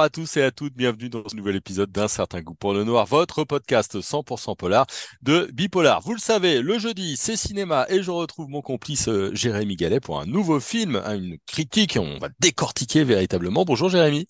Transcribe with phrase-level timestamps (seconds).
[0.00, 2.84] À tous et à toutes, bienvenue dans ce nouvel épisode d'un certain goût pour le
[2.84, 4.86] noir, votre podcast 100% polar
[5.20, 6.00] de Bipolar.
[6.00, 10.00] Vous le savez, le jeudi c'est cinéma et je retrouve mon complice euh, Jérémy Gallet
[10.00, 13.66] pour un nouveau film, hein, une critique, on va décortiquer véritablement.
[13.66, 14.26] Bonjour Jérémy.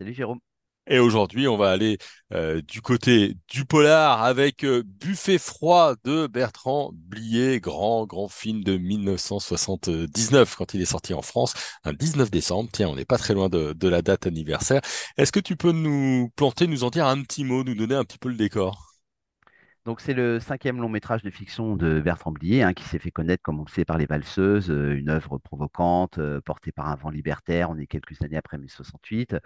[0.00, 0.40] Salut Jérôme.
[0.88, 1.98] Et aujourd'hui, on va aller
[2.32, 8.62] euh, du côté du polar avec euh, Buffet froid de Bertrand Blier, grand, grand film
[8.62, 12.70] de 1979 quand il est sorti en France, un 19 décembre.
[12.72, 14.80] Tiens, on n'est pas très loin de, la date anniversaire.
[15.16, 18.04] Est-ce que tu peux nous planter, nous en dire un petit mot, nous donner un
[18.04, 18.92] petit peu le décor?
[19.86, 23.12] Donc c'est le cinquième long métrage de fiction de Bertrand Blier, hein, qui s'est fait
[23.12, 26.96] connaître, comme on le sait, par Les Valseuses, euh, une œuvre provocante, portée par un
[26.96, 27.70] vent libertaire.
[27.70, 29.36] On est quelques années après 1068.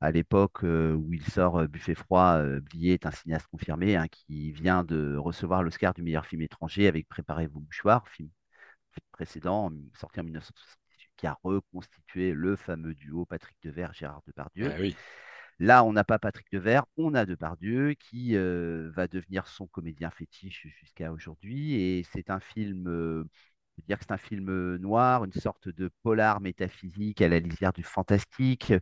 [0.00, 3.96] À l'époque euh, où il sort euh, Buffet froid, euh, Blier est un cinéaste confirmé
[3.96, 8.28] hein, qui vient de recevoir l'Oscar du meilleur film étranger avec Préparez vos mouchoirs, film
[9.12, 14.70] précédent, sorti en 1978, qui a reconstitué le fameux duo Patrick Devers-Gérard Depardieu.
[14.70, 14.94] Ah oui.
[15.60, 20.66] Là, on n'a pas Patrick Devers, on a Depardieu qui va devenir son comédien fétiche
[20.80, 21.74] jusqu'à aujourd'hui.
[21.74, 23.24] Et c'est un film, euh,
[23.76, 27.72] peut dire que c'est un film noir, une sorte de polar métaphysique à la lisière
[27.72, 28.72] du fantastique,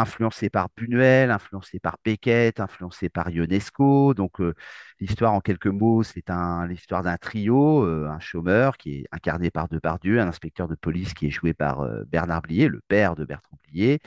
[0.00, 4.14] influencé par Buñuel, influencé par Beckett, influencé par Ionesco.
[4.14, 4.54] Donc, euh,
[5.00, 6.24] l'histoire, en quelques mots, c'est
[6.68, 11.14] l'histoire d'un trio, euh, un chômeur qui est incarné par Depardieu, un inspecteur de police
[11.14, 14.00] qui est joué par euh, Bernard Blier, le père de Bertrand Blier,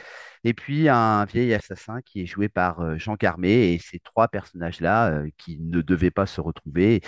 [0.44, 3.74] et puis un vieil assassin qui est joué par Jean Carmé.
[3.74, 7.02] Et ces trois personnages-là, qui ne devaient pas se retrouver,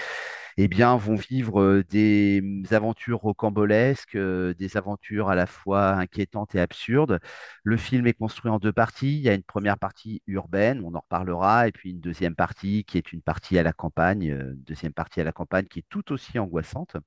[0.58, 5.94] eh bien, vont vivre euh, des mm, aventures rocambolesques, euh, des aventures à la fois
[5.94, 7.20] inquiétantes et absurdes.
[7.64, 9.16] Le film est construit en deux parties.
[9.18, 12.84] Il y a une première partie urbaine, on en reparlera, et puis une deuxième partie
[12.86, 15.86] qui est une partie à la campagne, euh, deuxième partie à la campagne qui est
[15.90, 16.98] tout aussi angoissante.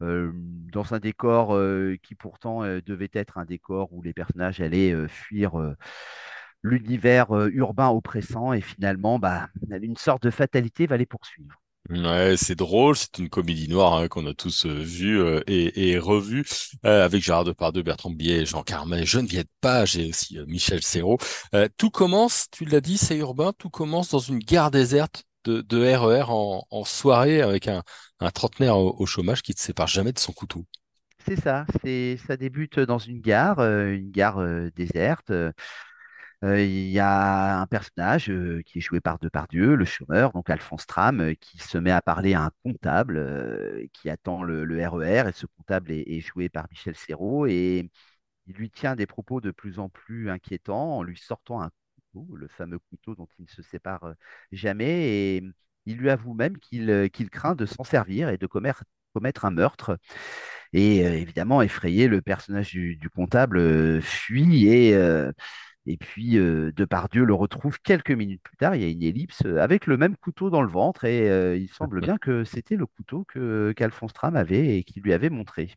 [0.00, 1.58] dans un décor
[2.02, 5.52] qui pourtant devait être un décor où les personnages allaient fuir
[6.62, 11.60] l'univers urbain oppressant et finalement, bah, une sorte de fatalité va les poursuivre.
[12.36, 16.44] C'est drôle, c'est une comédie noire hein, qu'on a tous euh, vue euh, et, revue
[16.84, 21.18] euh, avec Gérard Depardieu, Bertrand Blier, Jean Carmet, Geneviève Page et aussi Michel Serrault.
[21.76, 26.24] tout commence, tu l'as dit, c'est urbain, tout commence dans une gare déserte de, RER
[26.28, 27.82] en, en soirée avec un,
[28.34, 30.64] trentenaire au, chômage qui ne se sépare jamais de son couteau.
[31.26, 34.40] C'est ça, c'est ça débute dans une gare, une gare
[34.74, 35.32] déserte.
[36.44, 40.50] Euh, il y a un personnage euh, qui est joué par Depardieu, le chômeur, donc
[40.50, 45.28] Alphonse Tram, euh, qui se met à parler à un comptable qui attend le, RER.
[45.28, 47.46] Et ce comptable est, est joué par Michel Serrault.
[47.46, 47.90] Et
[48.46, 51.70] il lui tient des propos de plus en plus inquiétants en lui sortant un
[52.24, 54.14] couteau, le fameux couteau dont il ne se sépare
[54.52, 55.36] jamais.
[55.36, 55.42] Et
[55.86, 58.84] il lui avoue même qu'il qu'il craint de s'en servir et de commettre,
[59.14, 59.98] commettre un meurtre.
[60.72, 64.94] Et évidemment, effrayé, le personnage du, du comptable fuit et
[65.86, 68.74] et puis, euh, Depardieu le retrouve quelques minutes plus tard.
[68.74, 71.04] Il y a une ellipse euh, avec le même couteau dans le ventre.
[71.04, 75.02] Et euh, il semble bien que c'était le couteau que qu'Alphonse Tram avait et qu'il
[75.02, 75.70] lui avait montré.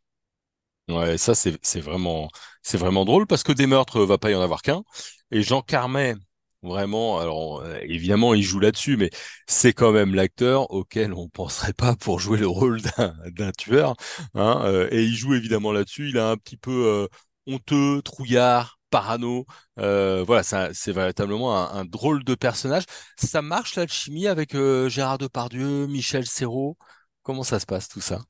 [0.87, 2.29] Ouais, ça c'est vraiment
[2.73, 4.81] vraiment drôle parce que des meurtres va pas y en avoir qu'un.
[5.29, 6.15] Et Jean Carmet,
[6.63, 9.09] vraiment, alors euh, évidemment il joue là-dessus, mais
[9.47, 12.81] c'est quand même l'acteur auquel on penserait pas pour jouer le rôle
[13.31, 13.95] d'un tueur.
[14.35, 16.09] Hein, euh, et il joue évidemment là-dessus.
[16.09, 17.07] Il a un petit peu euh,
[17.47, 19.45] honteux, trouillard parano.
[19.79, 22.83] Euh, voilà, c'est véritablement un, un, drôle de personnage.
[23.17, 26.77] Ça marche l'alchimie avec euh, Gérard Depardieu, Michel Serrault?
[27.23, 28.21] Comment ça se passe tout ça?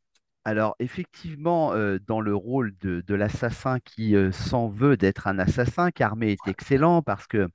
[0.45, 5.91] Alors, effectivement, euh, dans le rôle de, de l'assassin qui s'en veut d'être un assassin,
[5.91, 7.47] Carmé est excellent parce que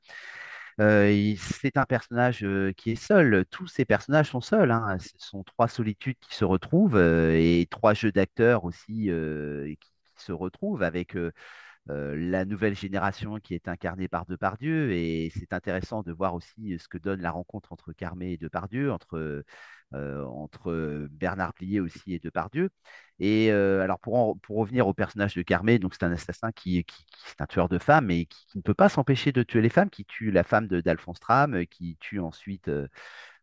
[0.79, 2.47] c'est un personnage
[2.77, 3.45] qui est seul.
[3.51, 4.71] Tous ces personnages sont seuls.
[4.71, 4.97] hein.
[4.99, 9.11] Ce sont trois solitudes qui se retrouvent et trois jeux d'acteurs aussi
[9.81, 11.17] qui se retrouvent avec
[11.91, 14.93] euh, la nouvelle génération qui est incarnée par Depardieu.
[14.93, 18.91] Et c'est intéressant de voir aussi ce que donne la rencontre entre Carmé et Depardieu,
[18.93, 19.45] entre,
[19.95, 22.71] euh, entre Bernard Blier aussi et Depardieu.
[23.19, 27.05] Et euh, alors pour, pour revenir au personnage de Carmé, c'est un assassin qui, qui,
[27.27, 29.69] c'est un tueur de femmes et qui, qui ne peut pas s'empêcher de tuer les
[29.69, 32.71] femmes, qui tue la femme d'Alphonse Tram, qui tue ensuite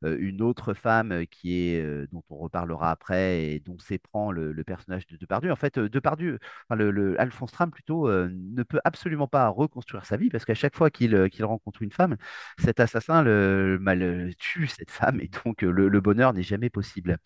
[0.04, 4.64] une autre femme euh, qui est, euh, dont on reparlera après et dont s'éprend le,
[4.64, 5.52] personnage de Depardieu.
[5.52, 6.40] En fait, euh, Depardieu,
[6.70, 10.76] le, Alphonse Tram plutôt, euh, ne peut absolument pas reconstruire sa vie parce qu'à chaque
[10.76, 12.18] fois qu'il euh, rencontre une femme,
[12.60, 17.18] cet assassin le, tue cette femme et donc euh, le, bonheur n'est jamais possible.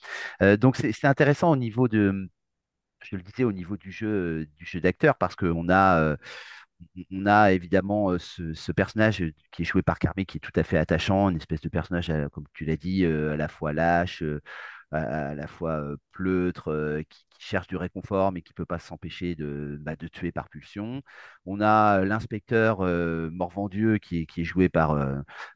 [0.42, 2.30] Euh, donc c'est intéressant au niveau de,
[3.04, 6.18] je le disais, au niveau du jeu, du jeu d'acteur parce qu'on a euh,
[7.12, 10.78] on a évidemment ce, personnage qui est joué par Carmé qui est tout à fait
[10.78, 14.24] attachant, une espèce de personnage, comme tu l'as dit, à la fois lâche,
[14.92, 19.96] à, la fois pleutre, qui, cherche du réconfort, mais qui peut pas s'empêcher de, bah,
[19.98, 21.02] de tuer par pulsion.
[21.46, 23.30] On a l'inspecteur euh,
[24.02, 24.98] qui est, joué par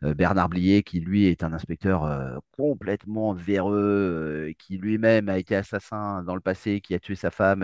[0.01, 6.35] Bernard Blier, qui lui est un inspecteur complètement véreux, qui lui-même a été assassin dans
[6.35, 7.63] le passé, qui a tué sa femme.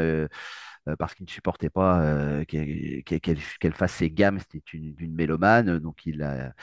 [0.88, 5.80] Euh, parce qu'il ne supportait pas euh, qu'elle fasse ses gammes, c'était une, une mélomane,
[5.80, 6.54] donc il l'a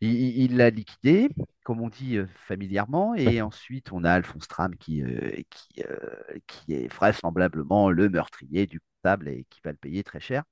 [0.00, 1.28] il, liquidé,
[1.64, 6.38] comme on dit euh, familièrement, et ensuite on a Alphonse Tram qui, euh, qui, euh,
[6.46, 10.44] qui est vraisemblablement le meurtrier du comptable et qui va le payer très cher.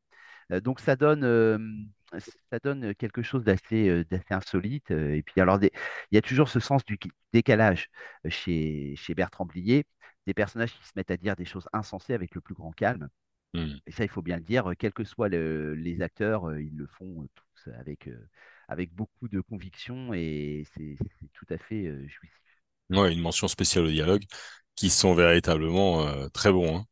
[0.64, 1.88] Donc ça donne,
[2.50, 4.90] ça donne quelque chose d'assez insolite.
[4.90, 5.70] et puis alors, il
[6.12, 6.98] y a toujours ce sens du
[7.34, 7.90] décalage
[8.28, 9.84] chez, chez Bertrand Blier,
[10.28, 13.10] des personnages qui se mettent à dire des choses insensées avec le plus grand calme.
[13.54, 13.78] Hmm.
[13.86, 16.76] Et ça, il faut bien le dire, quels que soient le- les acteurs, euh, ils
[16.76, 18.28] le font euh, tous avec, euh,
[18.68, 20.96] avec beaucoup de conviction et c'est
[21.34, 22.40] tout à fait jouissif.
[22.90, 24.24] Ouais, une mention spéciale au dialogue,
[24.76, 26.76] qui sont véritablement euh, très bons.
[26.78, 26.86] hein.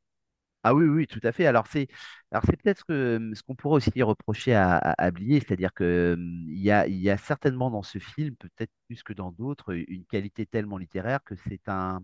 [0.63, 1.47] Ah oui, oui, tout à fait.
[1.47, 1.87] Alors c'est,
[2.33, 5.73] alors c'est peut-être ce que- ce qu'on pourrait aussi reprocher à, à, à Blier, c'est-à-dire
[5.73, 9.73] que hum, y a, y a certainement dans ce film, peut-être plus que dans d'autres,
[9.75, 12.03] une qualité tellement littéraire que c'est un,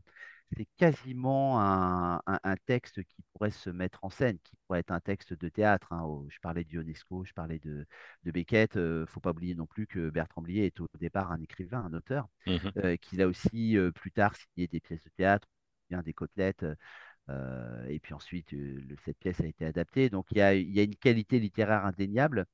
[0.57, 4.91] c'est quasiment un, un- un texte qui pourrait se mettre en scène, qui pourrait être
[4.93, 5.93] un texte de théâtre.
[5.93, 6.05] hein.
[6.29, 7.87] Je parlais d'Ionesco, je parlais de,
[8.25, 8.77] de Beckett.
[8.77, 11.93] Euh, faut pas oublier non plus que Bertrand Blier est au départ un écrivain, un
[11.95, 12.73] auteur, Mhm.
[12.79, 15.49] euh, qu'il a aussi euh, plus tard signé des pièces de théâtre,
[15.91, 16.65] bien des côtelettes.
[17.31, 20.11] Euh, et puis ensuite, le- cette pièce a été adaptée.
[20.11, 22.47] Donc il y a, il y a une qualité littéraire indéniable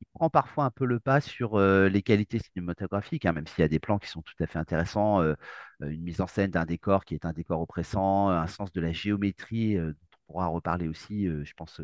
[0.00, 3.60] qui prend parfois un peu le pas sur euh, les qualités cinématographiques, hein, même s'il
[3.62, 5.34] y a des plans qui sont tout à fait intéressants, euh,
[5.82, 8.92] une mise en scène d'un décor qui est un décor oppressant, un sens de la
[8.92, 9.98] géométrie, euh, dont
[10.28, 11.80] on pourra reparler aussi, je pense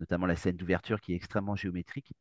[0.00, 2.12] notamment la scène d'ouverture qui est extrêmement géométrique.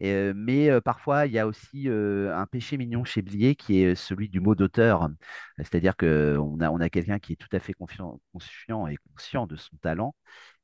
[0.00, 3.80] Et, mais euh, parfois, il y a aussi euh, un péché mignon chez Blier qui
[3.82, 5.08] est celui du mot d'auteur.
[5.58, 9.46] C'est-à-dire qu'on a, on a quelqu'un qui est tout à fait confiant, conscient et conscient
[9.46, 10.14] de son talent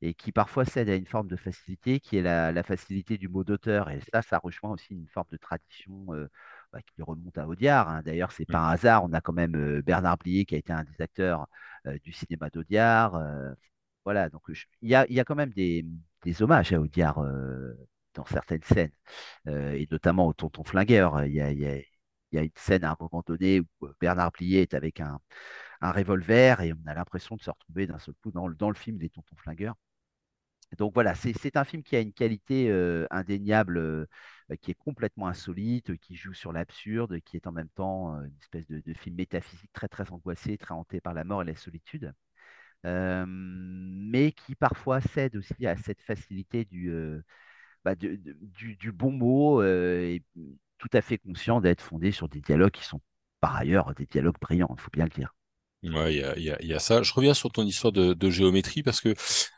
[0.01, 3.27] et qui parfois cède à une forme de facilité qui est la, la facilité du
[3.27, 3.89] mot d'auteur.
[3.91, 6.05] Et ça, ça rejoint aussi une forme de tradition
[6.73, 7.89] bah, qui remonte à Audiard.
[7.89, 8.01] hein.
[8.03, 9.03] D'ailleurs, c'est pas un hasard.
[9.03, 11.47] On a quand même euh, Bernard Blier qui a été un des acteurs
[11.87, 13.15] euh, du cinéma d'Audiard.
[13.15, 13.53] euh,
[14.05, 14.41] voilà, donc
[14.81, 15.85] il y a, y a quand même des,
[16.23, 17.19] des hommages à Audiard
[18.13, 18.91] dans certaines scènes
[19.47, 21.25] euh, et notamment au Tonton Flingueur.
[21.25, 24.99] Il y a, une scène à un moment donné où euh, Bernard Blier est avec
[24.99, 25.19] un,
[25.81, 29.09] revolver et on a l'impression de se retrouver d'un seul coup dans le, film des
[29.09, 29.75] Tontons Flingueurs.
[30.77, 34.07] Donc voilà, c'est un film qui a une qualité euh, indéniable,
[34.61, 38.67] qui est complètement insolite, qui joue sur l'absurde, qui est en même temps une espèce
[38.67, 42.13] de, de film métaphysique très très angoissé, très hanté par la mort et la solitude,
[42.85, 46.89] mais qui parfois cède aussi à cette facilité du,
[47.83, 50.23] bah, du, bon mot euh, et
[50.77, 53.01] tout à fait conscient d'être fondé sur des dialogues qui sont
[53.39, 55.33] par ailleurs des dialogues brillants, il faut bien le dire.
[55.83, 57.01] Ouais, il y a, ça.
[57.01, 59.15] Je reviens sur ton histoire de, géométrie parce que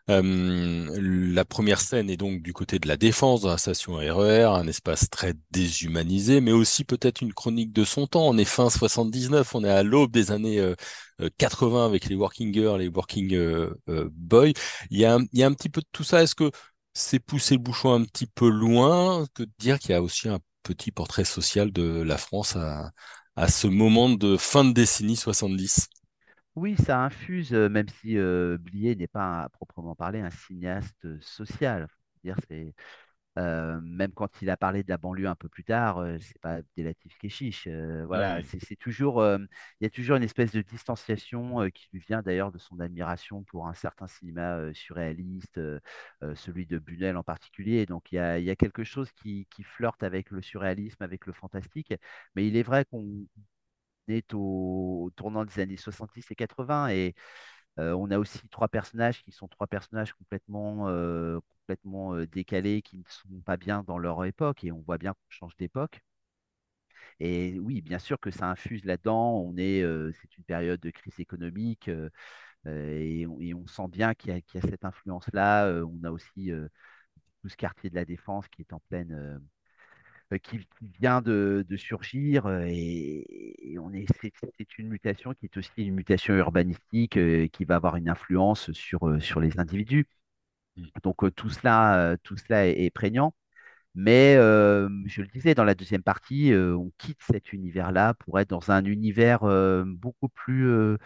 [0.09, 4.45] euh, la première scène est donc du côté de la défense de la station RER,
[4.45, 8.25] un espace très déshumanisé, mais aussi peut-être une chronique de son temps.
[8.25, 10.75] On est fin 79, on est à l'aube des années euh,
[11.21, 14.53] euh, 80 avec les working girls, les working euh, euh, boys.
[14.89, 16.23] Il y a un petit peu de tout ça.
[16.23, 16.51] Est-ce que
[16.93, 20.29] c'est pousser le bouchon un petit peu loin que de dire qu'il y a aussi
[20.29, 22.91] un petit portrait social de la France à,
[23.35, 25.89] à ce moment de fin de décennie 70?
[26.55, 31.05] Oui, ça infuse, euh, même si euh, Blier n'est pas à proprement parler un cinéaste
[31.05, 31.87] euh, social.
[33.39, 36.39] Euh, même quand il a parlé de la banlieue un peu plus tard, euh, c'est
[36.39, 37.67] pas Abdelatif Kechiche.
[37.67, 38.43] euh, voilà, Hmm.
[38.43, 39.47] c'est toujours, il
[39.81, 43.67] y a toujours une espèce de distanciation qui lui vient d'ailleurs de son admiration pour
[43.67, 45.59] un certain cinéma surréaliste,
[46.35, 47.85] celui de Bunel en particulier.
[47.85, 51.03] Donc il y a, il y a quelque chose qui, qui flirte avec le surréalisme,
[51.03, 51.93] avec le fantastique.
[52.35, 53.25] Mais il est vrai qu'on
[54.07, 57.15] est au, au tournant des années 70 et 80 et
[57.77, 61.39] on a aussi trois personnages qui sont trois personnages complètement, euh,
[61.69, 65.29] euh, décalés, qui ne sont pas bien dans leur époque, et on voit bien qu'on
[65.29, 66.01] change d'époque.
[67.19, 69.39] Et oui, bien sûr que ça infuse là-dedans.
[69.39, 72.09] On est, euh, c'est une période de crise économique, euh,
[72.67, 75.67] euh, et, on, sent bien qu'il y a, cette influence-là.
[75.67, 76.67] Euh, on a aussi euh,
[77.41, 79.39] tout ce quartier de la Défense qui est en pleine, euh, euh,
[80.37, 84.05] qui, qui vient de, de surgir, euh, et, et on est,
[84.57, 88.71] c'est une mutation qui est aussi une mutation urbanistique, euh, qui va avoir une influence
[88.73, 90.05] sur, euh, sur les individus.
[91.03, 93.33] Donc euh, tout cela, euh, tout cela est, est prégnant.
[93.95, 98.39] Mais euh, je le disais, dans la deuxième partie, euh, on quitte cet univers-là pour
[98.39, 100.97] être dans un univers euh, beaucoup plus, euh,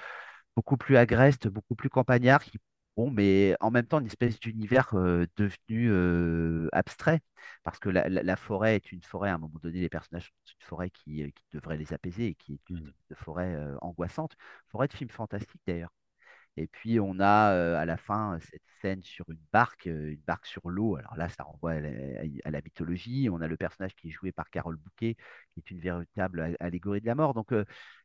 [0.56, 2.60] beaucoup plus agreste, beaucoup plus campagnard, qui
[2.98, 7.22] Bon, mais en même temps, une espèce d'univers euh, devenu euh, abstrait,
[7.64, 10.26] parce que la, la- la forêt est une forêt, à un moment donné, les personnages
[10.46, 13.54] sont une forêt qui, euh, qui devrait les apaiser et qui est une de forêt
[13.56, 14.36] euh, angoissante,
[14.70, 15.92] forêt de film fantastique d'ailleurs.
[16.58, 20.70] Et puis on a à la fin cette scène sur une barque, une barque sur
[20.70, 20.96] l'eau.
[20.98, 23.30] Alors là, ça renvoie à la, mythologie.
[23.32, 25.16] On a le personnage qui est joué par Carole Bouquet,
[25.54, 27.34] qui est une véritable allégorie de la mort.
[27.34, 27.54] Donc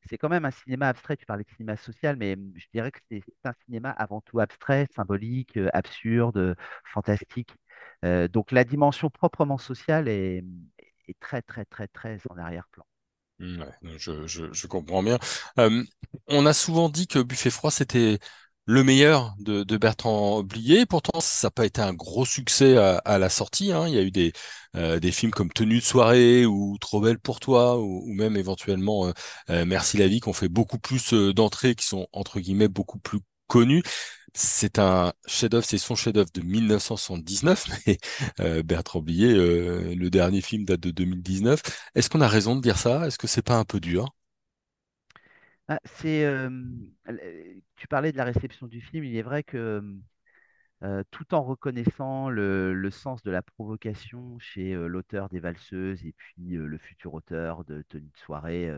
[0.09, 1.17] c'est quand même un cinéma abstrait.
[1.17, 4.41] Tu parlais de cinéma social, mais hum, je dirais que c'est un cinéma avant tout
[4.41, 7.57] abstrait, symbolique, absurde, fantastique.
[8.03, 10.45] Donc la dimension proprement sociale est,
[11.09, 12.85] est très très très très en arrière-plan.
[13.39, 13.67] Non,
[13.97, 15.19] je, comprends bien.
[16.29, 18.19] On a souvent dit que Buffet froid, c'était
[18.67, 20.87] le meilleur de, Bertrand Blier.
[20.87, 23.73] Pourtant, ça n'a pas été un gros succès à, à la sortie.
[23.73, 23.89] hein.
[23.89, 24.33] Il y a eu des,
[24.77, 29.13] euh, films comme Tenue de soirée ou Trop belle pour toi ou, même éventuellement euh,
[29.51, 32.99] euh, Merci la vie qui ont fait beaucoup plus d'entrées, qui sont entre guillemets beaucoup
[32.99, 33.83] plus connus.
[34.35, 37.67] C'est un chef-d'œuvre, c'est son chef-d'œuvre de 1979,
[38.39, 41.61] mais Bertrand Blier, le dernier film date de 2019.
[41.95, 43.07] Est-ce qu'on a raison de dire ça?
[43.07, 44.07] Est-ce que c'est pas un peu dur?
[45.69, 46.27] Ah, c'est,
[47.77, 49.05] tu parlais de la réception du film.
[49.05, 49.83] Il est vrai que
[51.11, 56.79] tout en reconnaissant le, sens de la provocation chez l'auteur des Valseuses et puis le
[56.79, 58.71] futur auteur de Tenue de soirée,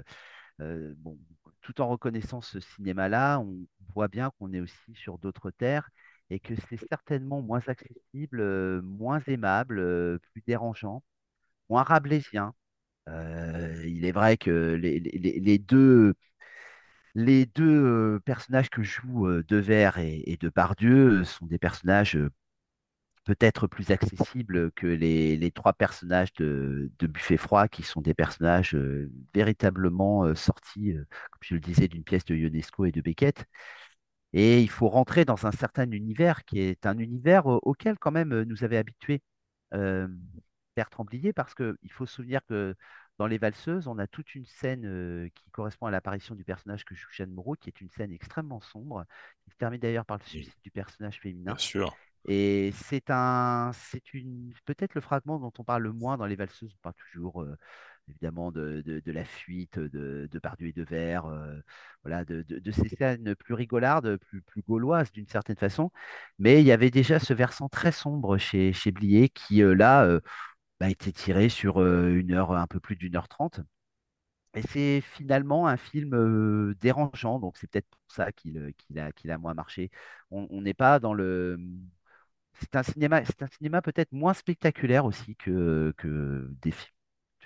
[0.59, 1.19] bon,
[1.63, 5.89] tout en reconnaissant ce cinéma-là, on voit bien qu'on est aussi sur d'autres terres
[6.31, 11.03] et que c'est certainement moins accessible, moins aimable, plus dérangeant,
[11.71, 12.55] moins rabelaisien.
[13.07, 16.15] Il est vrai que les deux
[17.15, 22.19] les deux personnages que jouent Devers et, et Depardieu sont des personnages
[23.25, 28.77] peut-être plus accessibles que les, trois personnages de, de Buffet Froid, qui sont des personnages
[29.35, 33.47] véritablement sortis, comme je le disais, d'une pièce de Ionesco et de Beckett.
[34.33, 38.43] Et il faut rentrer dans un certain univers qui est un univers auquel quand même
[38.43, 39.23] nous avait habitués
[39.75, 40.09] euh,
[40.77, 42.75] Bertrand Blier, parce qu'il faut se souvenir que
[43.19, 46.85] dans Les Valseuses, on a toute une scène euh, qui correspond à l'apparition du personnage
[46.85, 49.05] que joue Jeanne Moreau, qui est une scène extrêmement sombre,
[49.45, 51.59] qui se termine d'ailleurs par le suicide du personnage bien féminin.
[51.59, 51.99] sûr.
[52.27, 56.37] Et c'est un, c'est une, peut-être le fragment dont on parle le moins dans Les
[56.37, 56.73] Valseuses.
[56.75, 57.57] On parle toujours, euh,
[58.09, 61.59] évidemment, de, de- de la fuite de, de Pardieu et de Vers, euh,
[62.03, 65.91] voilà, de, de- de ces scènes plus rigolardes, plus, plus gauloises d'une certaine façon.
[66.39, 70.05] Mais il y avait déjà ce versant très sombre chez, chez Blier qui, euh, là,
[70.07, 70.21] euh,
[70.81, 73.61] bah, était tiré sur une heure, un peu plus d'une heure trente.
[74.55, 79.91] Et c'est finalement un film dérangeant, donc c'est peut-être pour ça qu'il a, moins marché.
[80.31, 81.59] On n'est pas dans le,
[82.61, 86.93] c'est un cinéma, cinéma peut-être moins spectaculaire aussi que, que des films,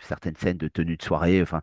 [0.00, 1.42] certaines scènes de tenue de soirée.
[1.42, 1.60] Enfin,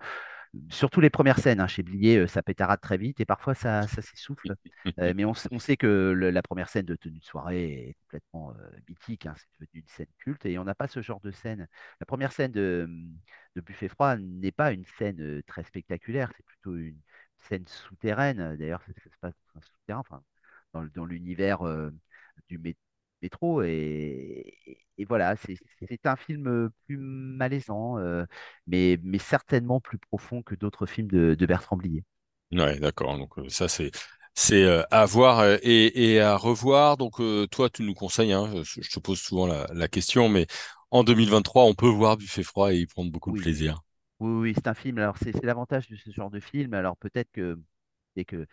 [0.69, 3.87] surtout les premières scènes, hein, chez Blier, euh, ça pétarade très vite et parfois ça,
[3.87, 4.55] s'essouffle.
[4.99, 8.69] Euh, mais on, sait que la première scène de tenue de soirée est complètement euh,
[8.87, 11.67] mythique, hein, c'est devenu une scène culte et on n'a pas ce genre de scène.
[11.99, 12.89] La première scène de,
[13.55, 16.99] Buffet froid n'est pas une scène très spectaculaire, c'est plutôt une
[17.39, 18.55] scène souterraine.
[18.57, 20.23] D'ailleurs, ça, se passe dans un souterrain,
[20.73, 21.61] dans, l'univers
[22.49, 22.75] du mé-
[23.21, 23.61] métro.
[23.63, 24.57] Et,
[25.07, 25.55] voilà, c'est
[25.89, 27.97] c'est un film euh, plus malaisant.
[27.99, 28.25] euh,
[28.67, 32.03] mais, mais certainement plus profond que d'autres films de, de Bertrand Blier.
[32.51, 33.17] Ouais, d'accord.
[33.17, 33.91] Donc euh, ça c'est
[34.35, 36.95] c'est euh, à voir euh, et, et à revoir.
[36.97, 37.15] Donc
[37.51, 40.47] toi tu nous conseilles, hein, je, je te pose souvent la, la question, mais
[40.91, 43.81] en 2023 on peut voir Buffet froid et y prendre beaucoup de Oui, plaisir.
[44.19, 44.97] oui, oui, c'est un film.
[44.99, 46.73] Alors, c'est c'est l'avantage de ce genre de film.
[46.73, 47.59] Alors, peut-être que,
[48.15, 48.47] et que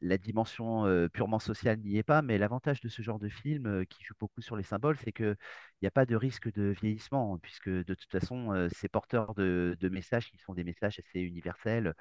[0.00, 4.04] la dimension purement sociale n'y est pas, mais l'avantage de ce genre de film qui
[4.04, 5.36] joue beaucoup sur les symboles, c'est qu'il
[5.82, 9.76] n'y a pas de risque de vieillissement, puisque de toute façon, euh, c'est porteur de,
[9.90, 11.94] messages qui sont des messages assez universels,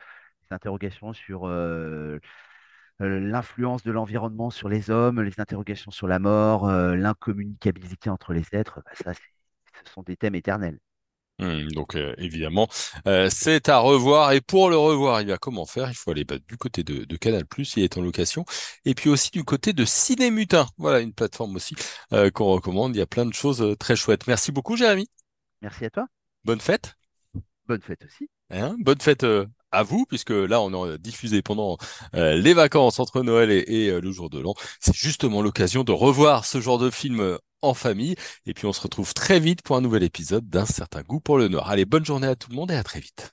[0.44, 1.48] des interrogations sur
[3.00, 8.82] l'influence de l'environnement sur les hommes, les interrogations sur la mort, l'incommunicabilité entre les êtres,
[8.86, 10.80] bah, ça, ce sont des thèmes éternels.
[11.40, 12.68] Hum, donc euh, évidemment,
[13.08, 15.90] euh, c'est à revoir et pour le revoir, il va comment faire?
[15.90, 17.44] Il faut aller bah, du côté de, de Canal+,
[17.76, 18.46] il est en location,
[18.86, 20.68] et puis aussi du côté de Cinémutin.
[20.78, 21.76] Voilà une plateforme aussi
[22.14, 22.96] euh, qu'on recommande.
[22.96, 24.28] Il y a plein de choses très chouettes.
[24.28, 25.08] Merci beaucoup, Jérémy.
[25.62, 26.08] Merci à toi.
[26.44, 26.94] Bonne fête.
[27.68, 28.30] Bonne fête aussi.
[28.50, 31.78] Hein, bonne fête euh, à vous, puisque là, on a diffusé pendant
[32.16, 34.54] euh, les vacances entre Noël et, et, euh, le jour de l'an.
[34.80, 38.16] C'est justement l'occasion de revoir ce genre de film en famille.
[38.46, 41.38] Et puis, on se retrouve très vite pour un nouvel épisode d'un certain goût pour
[41.38, 41.70] le noir.
[41.70, 43.32] Allez, bonne journée à tout le monde et à très vite.